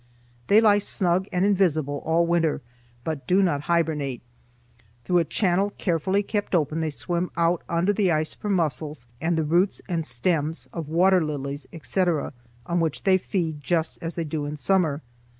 They 0.47 0.61
lie 0.61 0.79
snug 0.79 1.27
and 1.31 1.45
invisible 1.45 2.01
all 2.03 2.25
winter 2.25 2.61
but 3.03 3.27
do 3.27 3.43
not 3.43 3.61
hibernate. 3.69 4.23
Through 5.05 5.19
a 5.19 5.23
channel 5.25 5.73
carefully 5.77 6.23
kept 6.23 6.55
open 6.55 6.79
they 6.79 6.89
swim 6.89 7.29
out 7.37 7.61
under 7.69 7.93
the 7.93 8.11
ice 8.11 8.33
for 8.33 8.49
mussels, 8.49 9.05
and 9.21 9.37
the 9.37 9.43
roots 9.45 9.79
and 9.87 10.03
stems 10.03 10.67
of 10.73 10.89
water 10.89 11.23
lilies, 11.23 11.67
etc., 11.71 12.33
on 12.65 12.79
which 12.79 13.03
they 13.03 13.19
feed 13.19 13.61
just 13.63 13.99
as 14.01 14.15
they 14.15 14.23
do 14.23 14.47
in 14.47 14.57
summer. 14.57 15.03